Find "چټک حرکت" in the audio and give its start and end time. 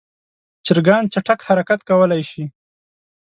1.13-1.79